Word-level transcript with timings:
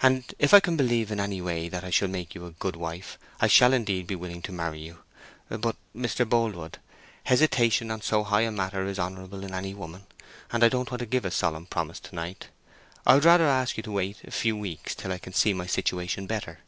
"And 0.00 0.32
if 0.38 0.54
I 0.54 0.60
can 0.60 0.76
believe 0.76 1.10
in 1.10 1.18
any 1.18 1.40
way 1.40 1.68
that 1.68 1.82
I 1.82 1.90
shall 1.90 2.06
make 2.06 2.36
you 2.36 2.46
a 2.46 2.52
good 2.52 2.76
wife 2.76 3.18
I 3.40 3.48
shall 3.48 3.72
indeed 3.72 4.06
be 4.06 4.14
willing 4.14 4.40
to 4.42 4.52
marry 4.52 4.78
you. 4.78 4.98
But, 5.48 5.74
Mr. 5.92 6.24
Boldwood, 6.24 6.78
hesitation 7.24 7.90
on 7.90 8.00
so 8.00 8.22
high 8.22 8.42
a 8.42 8.52
matter 8.52 8.86
is 8.86 9.00
honourable 9.00 9.42
in 9.42 9.52
any 9.52 9.74
woman, 9.74 10.06
and 10.52 10.62
I 10.62 10.68
don't 10.68 10.88
want 10.92 11.00
to 11.00 11.06
give 11.06 11.24
a 11.24 11.32
solemn 11.32 11.66
promise 11.66 11.98
to 11.98 12.14
night. 12.14 12.46
I 13.04 13.14
would 13.16 13.24
rather 13.24 13.48
ask 13.48 13.76
you 13.76 13.82
to 13.82 13.90
wait 13.90 14.22
a 14.22 14.30
few 14.30 14.56
weeks 14.56 14.94
till 14.94 15.10
I 15.10 15.18
can 15.18 15.32
see 15.32 15.52
my 15.52 15.66
situation 15.66 16.28
better. 16.28 16.60